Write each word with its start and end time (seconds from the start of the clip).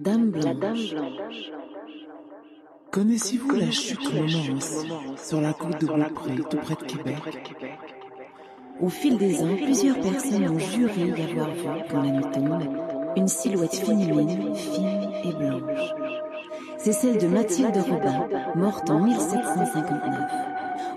Dame 0.00 0.30
Blanche. 0.30 0.94
Connaissez-vous 2.90 3.54
la 3.54 3.70
chute 3.70 4.14
Montmorency, 4.14 4.88
sur 5.18 5.42
la 5.42 5.52
côte 5.52 5.78
de 5.78 5.86
Beaupré, 5.86 6.36
tout 6.48 6.56
près 6.56 6.74
de 6.74 6.84
Québec? 6.84 7.54
Au 8.80 8.88
fil 8.88 9.18
des 9.18 9.42
ans, 9.42 9.56
plusieurs 9.62 10.00
personnes 10.00 10.48
ont 10.48 10.58
juré 10.58 11.10
d'y 11.12 11.22
avoir 11.22 11.50
vu, 11.50 11.68
quand 11.90 12.02
la 12.02 12.12
nuit 12.12 12.30
tombe, 12.32 12.62
une 13.14 13.28
silhouette 13.28 13.74
féminine, 13.74 14.54
fine 14.54 15.10
et 15.22 15.34
blanche. 15.34 15.92
C'est 16.78 16.92
celle 16.92 17.18
de 17.18 17.26
Mathilde 17.26 17.76
Robin, 17.76 18.26
morte 18.54 18.88
en 18.88 19.00
1759, 19.00 20.30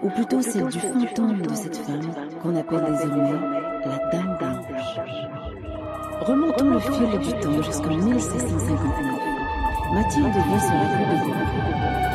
ou 0.03 0.09
plutôt 0.11 0.41
celle 0.41 0.67
du 0.67 0.79
fantôme 0.79 1.41
de 1.41 1.53
cette 1.55 1.75
femme 1.75 2.13
qu'on 2.41 2.55
appelle 2.55 2.85
désormais 2.89 3.33
la 3.85 3.97
Dame 4.13 4.37
Blanche. 4.39 5.52
Remontons 6.21 6.69
le 6.69 6.79
fil 6.79 7.19
du 7.19 7.33
temps 7.39 7.61
jusqu'en 7.61 7.95
1659. 7.95 8.79
Mathilde 9.93 10.33
sur 10.33 10.73
la 10.73 10.87
côte 10.89 11.09
de. 11.09 11.33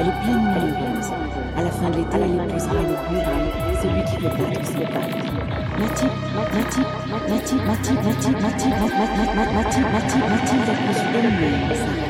Elle 0.01 0.09
est 0.09 0.19
pleinement 0.23 0.55
heureuse. 0.57 1.11
À 1.57 1.63
la 1.63 1.71
fin 1.71 1.91
de 1.91 1.97
l'été, 1.97 2.17
elle 2.17 2.49
épousera 2.49 2.75
le 2.75 2.95
bourreau, 3.09 3.41
celui 3.83 4.03
qui 4.05 4.17
veut 4.17 4.31
battre 4.31 4.67
ses 4.67 4.87
pattes. 4.87 5.29
Mathilde, 5.79 6.13
Mathilde, 6.55 6.87
Mathilde, 7.29 7.63
Mathilde, 7.63 8.41
Mathilde, 8.41 8.41
Mathilde, 8.41 8.79
Mathilde, 8.89 9.43
Mathilde, 9.55 9.91
Mathilde, 9.93 10.29
Mathilde, 10.31 10.69
accuse 10.69 11.03
elle-même 11.15 11.71
sa 11.77 12.08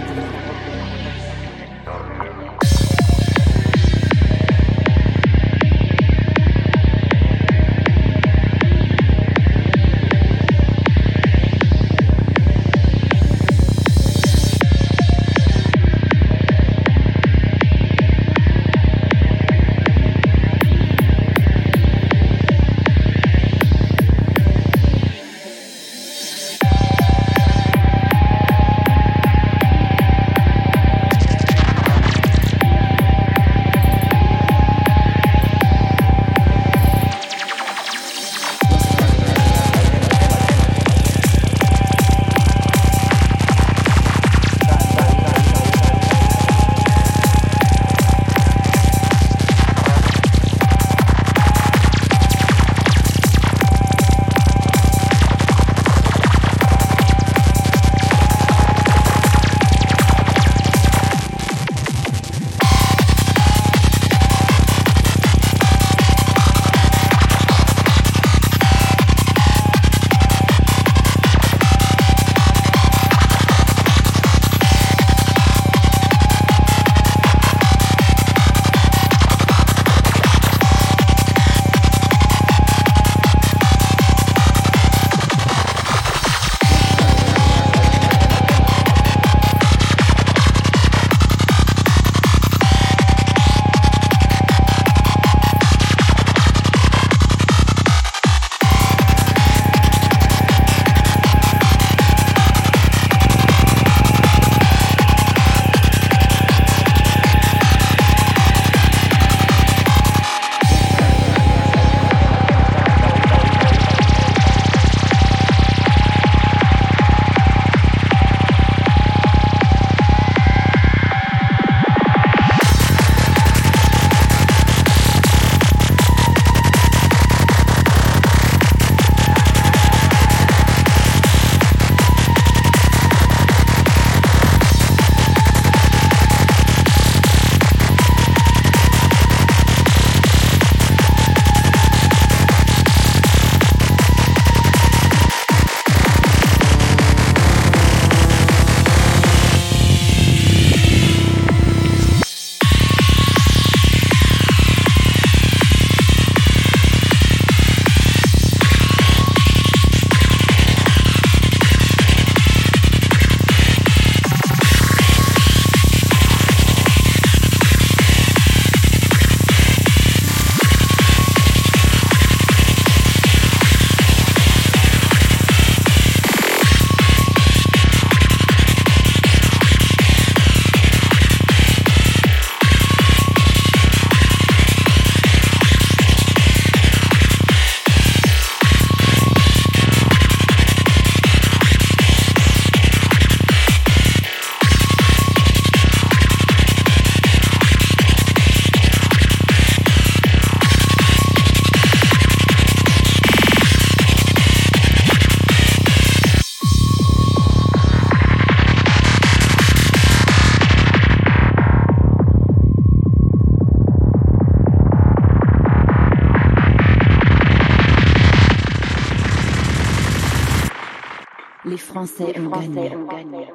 retraite. 222.03 222.37
Les 222.37 222.43
Français 222.43 222.97
ont 222.97 223.07
gagné. 223.07 223.49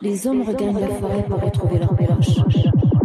Les 0.00 0.26
hommes 0.26 0.42
regagnent 0.42 0.80
la 0.80 0.88
forêt 0.88 1.24
pour 1.28 1.40
retrouver 1.40 1.78
leurs 1.78 1.96
proches. 1.96 2.95